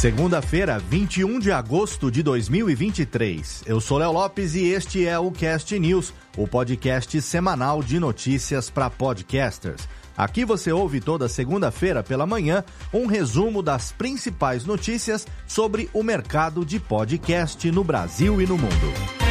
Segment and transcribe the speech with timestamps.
[0.00, 3.64] Segunda-feira, 21 de agosto de 2023.
[3.66, 8.70] Eu sou Léo Lopes e este é o Cast News, o podcast semanal de notícias
[8.70, 9.86] para podcasters.
[10.16, 12.64] Aqui você ouve toda segunda-feira pela manhã
[12.94, 19.29] um resumo das principais notícias sobre o mercado de podcast no Brasil e no mundo.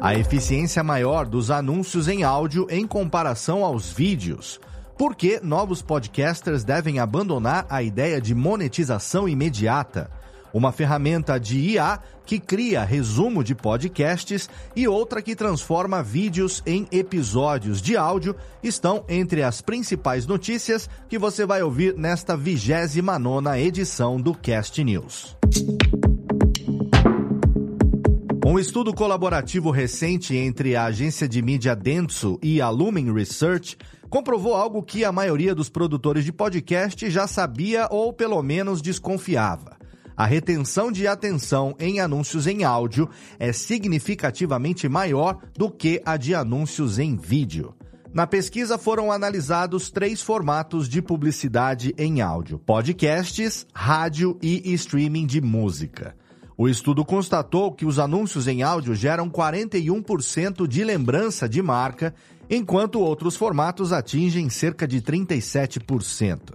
[0.00, 4.60] A eficiência maior dos anúncios em áudio em comparação aos vídeos.
[4.96, 10.08] Por que novos podcasters devem abandonar a ideia de monetização imediata?
[10.54, 16.86] Uma ferramenta de IA que cria resumo de podcasts e outra que transforma vídeos em
[16.92, 23.58] episódios de áudio estão entre as principais notícias que você vai ouvir nesta 29 nona
[23.58, 25.36] edição do Cast News.
[28.48, 33.76] Um estudo colaborativo recente entre a agência de mídia Dentsu e a Lumen Research
[34.08, 39.76] comprovou algo que a maioria dos produtores de podcast já sabia ou pelo menos desconfiava.
[40.16, 43.06] A retenção de atenção em anúncios em áudio
[43.38, 47.74] é significativamente maior do que a de anúncios em vídeo.
[48.14, 55.42] Na pesquisa foram analisados três formatos de publicidade em áudio: podcasts, rádio e streaming de
[55.42, 56.16] música.
[56.60, 62.12] O estudo constatou que os anúncios em áudio geram 41% de lembrança de marca,
[62.50, 66.54] enquanto outros formatos atingem cerca de 37%.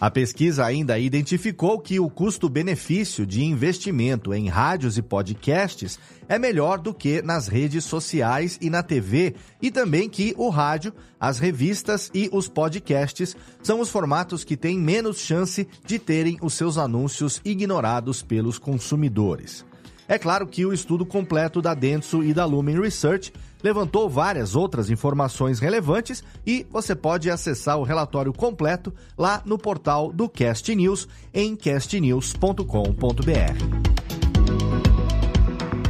[0.00, 6.78] A pesquisa ainda identificou que o custo-benefício de investimento em rádios e podcasts é melhor
[6.78, 12.10] do que nas redes sociais e na TV, e também que o rádio, as revistas
[12.14, 17.38] e os podcasts são os formatos que têm menos chance de terem os seus anúncios
[17.44, 19.66] ignorados pelos consumidores.
[20.10, 23.32] É claro que o estudo completo da Dentsu e da Lumen Research
[23.62, 30.12] levantou várias outras informações relevantes e você pode acessar o relatório completo lá no portal
[30.12, 33.89] do Cast News em castnews.com.br.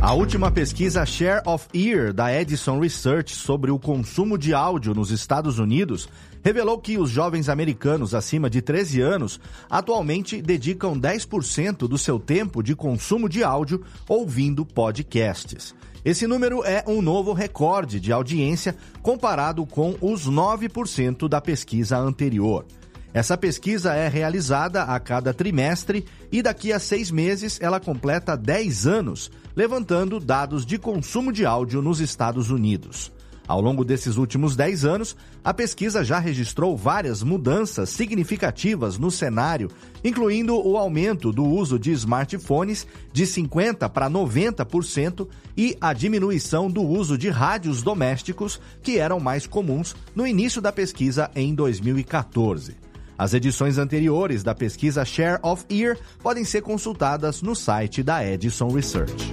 [0.02, 5.10] A última pesquisa Share of Ear da Edison Research sobre o consumo de áudio nos
[5.10, 6.08] Estados Unidos
[6.42, 12.62] revelou que os jovens americanos acima de 13 anos atualmente dedicam 10% do seu tempo
[12.62, 15.74] de consumo de áudio ouvindo podcasts.
[16.02, 22.64] Esse número é um novo recorde de audiência comparado com os 9% da pesquisa anterior.
[23.12, 28.86] Essa pesquisa é realizada a cada trimestre e daqui a seis meses ela completa 10
[28.86, 33.12] anos, levantando dados de consumo de áudio nos Estados Unidos.
[33.46, 39.70] Ao longo desses últimos 10 anos, a pesquisa já registrou várias mudanças significativas no cenário,
[40.02, 46.82] incluindo o aumento do uso de smartphones de 50% para 90% e a diminuição do
[46.82, 52.89] uso de rádios domésticos, que eram mais comuns no início da pesquisa em 2014.
[53.20, 58.68] As edições anteriores da pesquisa Share of Ear podem ser consultadas no site da Edison
[58.68, 59.30] Research.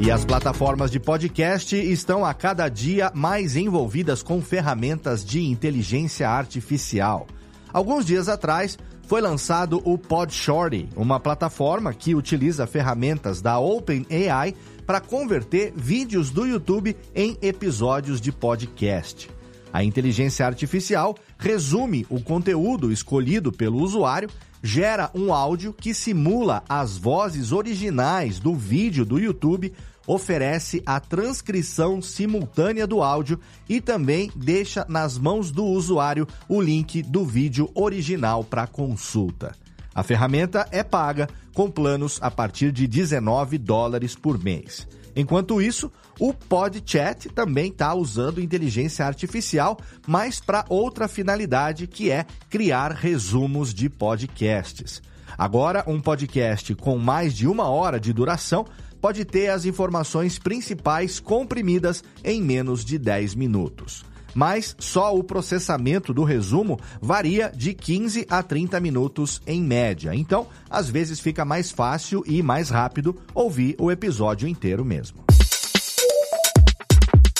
[0.00, 6.28] E as plataformas de podcast estão a cada dia mais envolvidas com ferramentas de inteligência
[6.28, 7.24] artificial.
[7.72, 8.76] Alguns dias atrás,
[9.06, 16.46] foi lançado o PodShorty, uma plataforma que utiliza ferramentas da OpenAI para converter vídeos do
[16.46, 19.30] YouTube em episódios de podcast.
[19.74, 24.30] A inteligência artificial resume o conteúdo escolhido pelo usuário,
[24.62, 29.70] gera um áudio que simula as vozes originais do vídeo do YouTube
[30.06, 33.38] oferece a transcrição simultânea do áudio
[33.68, 39.54] e também deixa nas mãos do usuário o link do vídeo original para consulta.
[39.94, 44.88] A ferramenta é paga com planos a partir de 19 dólares por mês.
[45.16, 52.26] Enquanto isso, o PodChat também está usando inteligência artificial, mas para outra finalidade que é
[52.50, 55.02] criar resumos de podcasts.
[55.36, 58.64] Agora, um podcast com mais de uma hora de duração
[59.00, 64.04] pode ter as informações principais comprimidas em menos de 10 minutos.
[64.34, 70.14] Mas só o processamento do resumo varia de 15 a 30 minutos em média.
[70.14, 75.24] Então, às vezes fica mais fácil e mais rápido ouvir o episódio inteiro mesmo.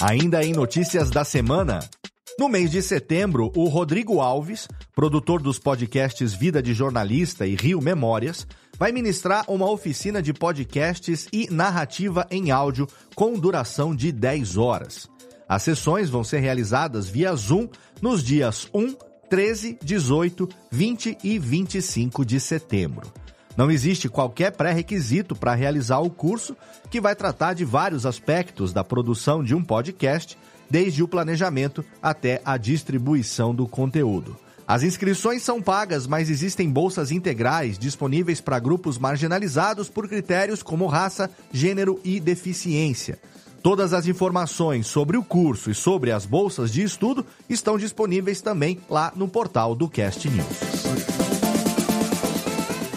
[0.01, 1.81] Ainda em notícias da semana.
[2.39, 7.81] No mês de setembro, o Rodrigo Alves, produtor dos podcasts Vida de Jornalista e Rio
[7.81, 8.45] Memórias,
[8.77, 15.14] vai ministrar uma oficina de podcasts e narrativa em áudio com duração de 10 horas.
[15.49, 17.69] As sessões vão ser realizadas via Zoom
[18.01, 18.95] nos dias 1,
[19.29, 23.13] 13, 18, 20 e 25 de setembro.
[23.57, 26.57] Não existe qualquer pré-requisito para realizar o curso,
[26.91, 30.37] que vai tratar de vários aspectos da produção de um podcast,
[30.69, 34.37] desde o planejamento até a distribuição do conteúdo.
[34.67, 40.87] As inscrições são pagas, mas existem bolsas integrais disponíveis para grupos marginalizados por critérios como
[40.87, 43.19] raça, gênero e deficiência.
[43.65, 48.79] Todas as informações sobre o curso e sobre as bolsas de estudo estão disponíveis também
[48.91, 50.47] lá no portal do Cast News.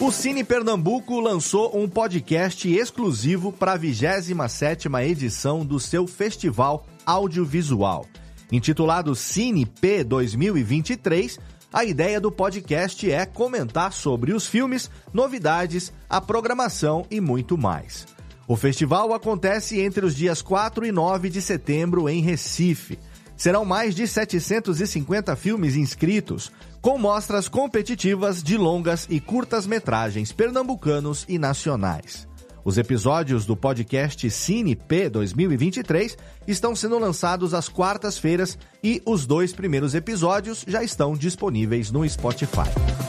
[0.02, 8.06] O Cine Pernambuco lançou um podcast exclusivo para a 27ª edição do seu festival audiovisual.
[8.52, 11.40] Intitulado Cine P 2023,
[11.72, 18.17] a ideia do podcast é comentar sobre os filmes, novidades, a programação e muito mais.
[18.48, 22.98] O festival acontece entre os dias 4 e 9 de setembro em Recife.
[23.36, 26.50] Serão mais de 750 filmes inscritos,
[26.82, 32.26] com mostras competitivas de longas e curtas metragens pernambucanos e nacionais.
[32.64, 36.18] Os episódios do podcast Cine P 2023
[36.48, 43.07] estão sendo lançados às quartas-feiras e os dois primeiros episódios já estão disponíveis no Spotify.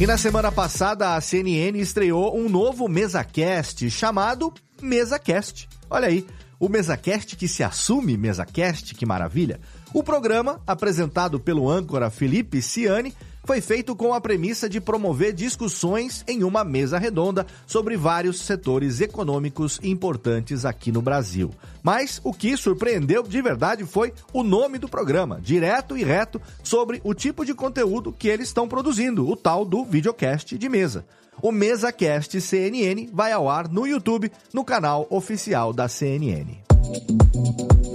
[0.00, 4.52] E na semana passada a CNN estreou um novo MesaCast chamado
[4.82, 5.68] MesaCast.
[5.88, 6.26] Olha aí,
[6.58, 9.60] o MesaCast que se assume MesaCast, que maravilha.
[9.92, 13.14] O programa, apresentado pelo âncora Felipe Ciani,
[13.44, 19.00] foi feito com a premissa de promover discussões em uma mesa redonda sobre vários setores
[19.00, 21.50] econômicos importantes aqui no Brasil.
[21.82, 27.00] Mas o que surpreendeu de verdade foi o nome do programa, direto e reto sobre
[27.04, 31.04] o tipo de conteúdo que eles estão produzindo, o tal do videocast de mesa.
[31.42, 36.56] O MesaCast CNN vai ao ar no YouTube, no canal oficial da CNN.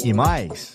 [0.04, 0.74] E mais,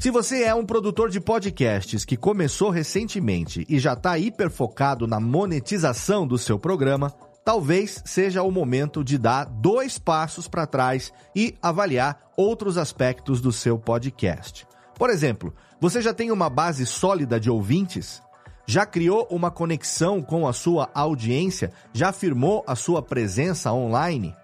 [0.00, 5.06] se você é um produtor de podcasts que começou recentemente e já está hiper focado
[5.06, 7.12] na monetização do seu programa,
[7.44, 13.52] talvez seja o momento de dar dois passos para trás e avaliar outros aspectos do
[13.52, 14.66] seu podcast.
[14.94, 18.22] Por exemplo, você já tem uma base sólida de ouvintes?
[18.64, 21.72] Já criou uma conexão com a sua audiência?
[21.92, 24.34] Já afirmou a sua presença online?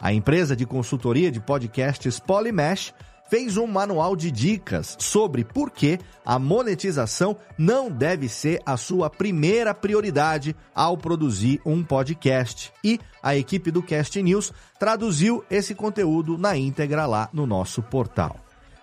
[0.00, 2.94] A empresa de consultoria de podcasts Polymesh
[3.34, 9.10] fez um manual de dicas sobre por que a monetização não deve ser a sua
[9.10, 12.72] primeira prioridade ao produzir um podcast.
[12.84, 18.36] E a equipe do Cast News traduziu esse conteúdo na íntegra lá no nosso portal.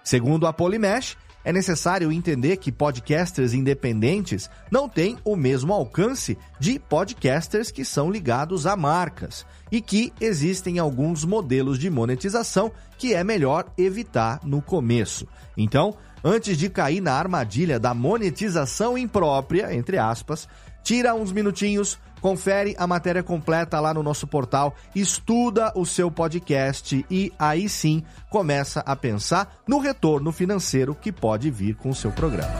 [0.03, 6.77] Segundo a Polymesh, é necessário entender que podcasters independentes não têm o mesmo alcance de
[6.79, 13.23] podcasters que são ligados a marcas e que existem alguns modelos de monetização que é
[13.23, 15.27] melhor evitar no começo.
[15.57, 20.47] Então, antes de cair na armadilha da monetização imprópria, entre aspas,
[20.83, 27.03] tira uns minutinhos Confere a matéria completa lá no nosso portal, estuda o seu podcast
[27.09, 32.11] e aí sim começa a pensar no retorno financeiro que pode vir com o seu
[32.11, 32.53] programa.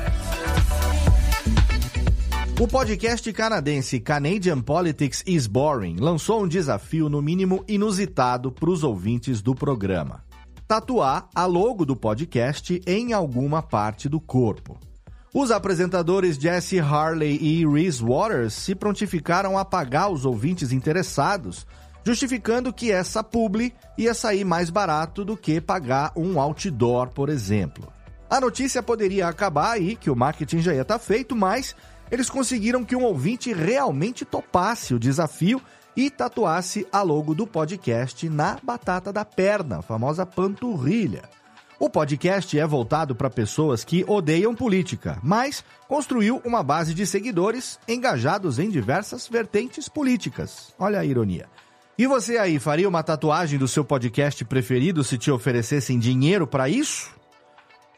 [2.60, 8.84] O podcast canadense Canadian Politics is Boring lançou um desafio no mínimo inusitado para os
[8.84, 10.24] ouvintes do programa:
[10.68, 14.90] tatuar a logo do podcast em alguma parte do corpo.
[15.34, 21.66] Os apresentadores Jesse Harley e Reese Waters se prontificaram a pagar os ouvintes interessados,
[22.04, 27.88] justificando que essa publi ia sair mais barato do que pagar um outdoor, por exemplo.
[28.30, 31.78] A notícia poderia acabar aí, que o marketing já ia estar tá feito, mas
[32.12, 35.62] eles conseguiram que um ouvinte realmente topasse o desafio
[35.96, 41.22] e tatuasse a logo do podcast na batata da perna, a famosa panturrilha.
[41.82, 47.80] O podcast é voltado para pessoas que odeiam política, mas construiu uma base de seguidores
[47.88, 50.76] engajados em diversas vertentes políticas.
[50.78, 51.50] Olha a ironia.
[51.98, 56.70] E você aí, faria uma tatuagem do seu podcast preferido se te oferecessem dinheiro para
[56.70, 57.16] isso?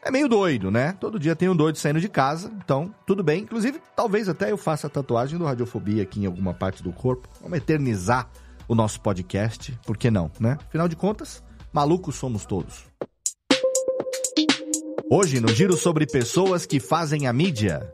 [0.02, 0.96] É meio doido, né?
[0.98, 3.42] Todo dia tem um doido saindo de casa, então tudo bem.
[3.42, 7.28] Inclusive, talvez até eu faça a tatuagem do Radiofobia aqui em alguma parte do corpo.
[7.42, 8.30] Vamos eternizar
[8.66, 10.56] o nosso podcast, por que não, né?
[10.68, 12.86] Afinal de contas, malucos somos todos.
[15.16, 17.88] Hoje, no giro sobre pessoas que fazem a mídia.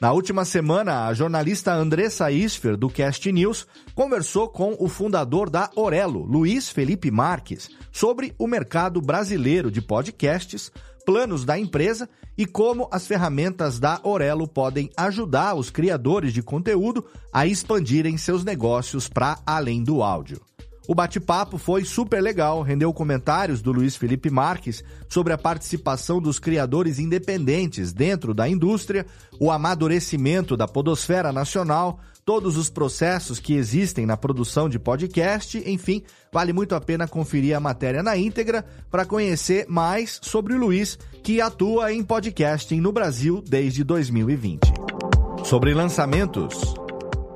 [0.00, 5.70] Na última semana, a jornalista Andressa Isfer, do Cast News, conversou com o fundador da
[5.76, 10.72] Orelo, Luiz Felipe Marques, sobre o mercado brasileiro de podcasts,
[11.04, 17.04] planos da empresa e como as ferramentas da Orelo podem ajudar os criadores de conteúdo
[17.30, 20.40] a expandirem seus negócios para além do áudio.
[20.86, 26.38] O bate-papo foi super legal, rendeu comentários do Luiz Felipe Marques sobre a participação dos
[26.38, 29.06] criadores independentes dentro da indústria,
[29.40, 36.02] o amadurecimento da podosfera nacional, todos os processos que existem na produção de podcast, enfim,
[36.30, 40.98] vale muito a pena conferir a matéria na íntegra para conhecer mais sobre o Luiz,
[41.22, 44.60] que atua em podcasting no Brasil desde 2020.
[45.44, 46.74] Sobre lançamentos,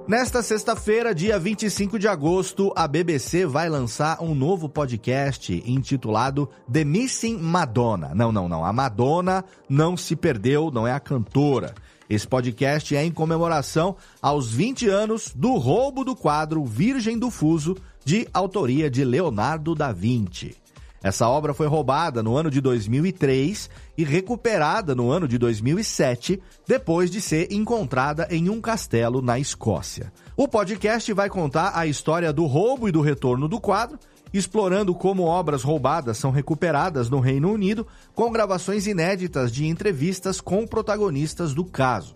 [0.09, 6.83] Nesta sexta-feira, dia 25 de agosto, a BBC vai lançar um novo podcast intitulado The
[6.83, 8.15] Missing Madonna.
[8.15, 8.65] Não, não, não.
[8.65, 11.75] A Madonna não se perdeu, não é a cantora.
[12.09, 17.77] Esse podcast é em comemoração aos 20 anos do roubo do quadro Virgem do Fuso,
[18.03, 20.57] de autoria de Leonardo da Vinci.
[21.03, 27.11] Essa obra foi roubada no ano de 2003 e recuperada no ano de 2007, depois
[27.11, 30.13] de ser encontrada em um castelo na Escócia.
[30.37, 33.99] O podcast vai contar a história do roubo e do retorno do quadro,
[34.33, 40.67] explorando como obras roubadas são recuperadas no Reino Unido, com gravações inéditas de entrevistas com
[40.67, 42.15] protagonistas do caso.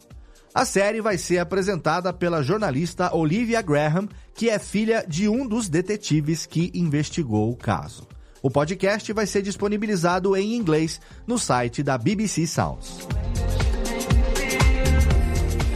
[0.55, 5.69] A série vai ser apresentada pela jornalista Olivia Graham, que é filha de um dos
[5.69, 8.07] detetives que investigou o caso.
[8.43, 13.07] O podcast vai ser disponibilizado em inglês no site da BBC Sounds.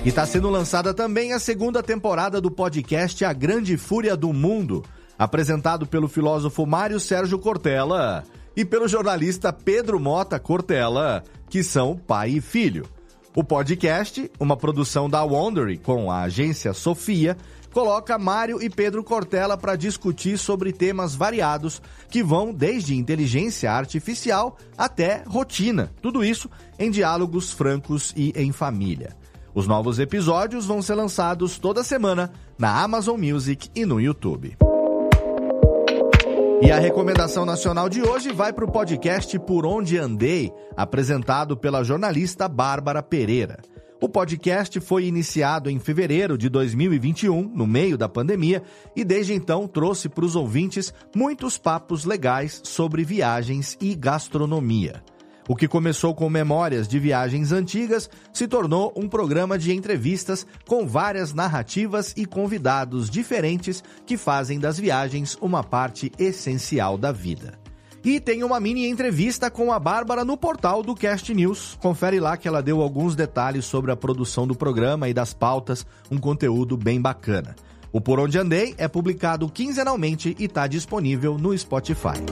[0.05, 4.85] E está sendo lançada também a segunda temporada do podcast A Grande Fúria do Mundo,
[5.17, 8.25] apresentado pelo filósofo Mário Sérgio Cortella
[8.57, 12.87] e pelo jornalista Pedro Mota Cortella, que são pai e filho.
[13.33, 17.37] O podcast, uma produção da Wondery com a agência Sofia,
[17.77, 24.57] coloca Mário e Pedro Cortella para discutir sobre temas variados que vão desde inteligência artificial
[24.79, 25.93] até rotina.
[26.01, 29.15] Tudo isso em diálogos francos e em família.
[29.55, 34.57] Os novos episódios vão ser lançados toda semana na Amazon Music e no YouTube.
[36.63, 41.85] E a recomendação nacional de hoje vai para o podcast Por Onde Andei, apresentado pela
[41.85, 43.59] jornalista Bárbara Pereira.
[43.99, 48.63] O podcast foi iniciado em fevereiro de 2021, no meio da pandemia,
[48.95, 55.03] e desde então trouxe para os ouvintes muitos papos legais sobre viagens e gastronomia.
[55.49, 60.87] O que começou com memórias de viagens antigas se tornou um programa de entrevistas com
[60.87, 67.66] várias narrativas e convidados diferentes que fazem das viagens uma parte essencial da vida.
[68.07, 71.77] E tem uma mini entrevista com a Bárbara no portal do Cast News.
[71.81, 75.85] Confere lá que ela deu alguns detalhes sobre a produção do programa e das pautas,
[76.09, 77.57] um conteúdo bem bacana.
[77.91, 82.23] O Por Onde Andei é publicado quinzenalmente e está disponível no Spotify.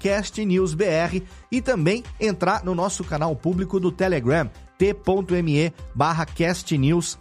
[0.00, 7.18] castnewsbr e também entrar no nosso canal público do Telegram, t.me barra castnews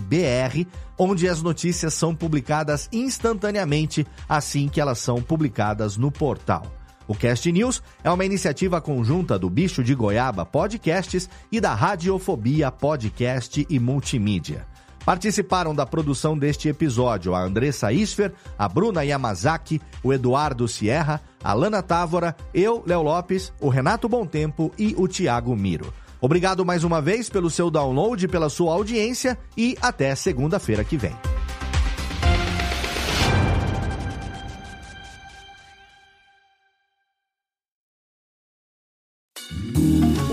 [0.00, 0.64] br,
[0.96, 6.78] onde as notícias são publicadas instantaneamente assim que elas são publicadas no portal.
[7.08, 12.70] O Cast News é uma iniciativa conjunta do Bicho de Goiaba Podcasts e da Radiofobia
[12.70, 14.66] Podcast e Multimídia.
[15.06, 21.54] Participaram da produção deste episódio a Andressa Isfer, a Bruna Yamazaki, o Eduardo Sierra, a
[21.54, 25.90] Lana Távora, eu, Léo Lopes, o Renato Tempo e o Tiago Miro.
[26.20, 31.14] Obrigado mais uma vez pelo seu download, pela sua audiência e até segunda-feira que vem.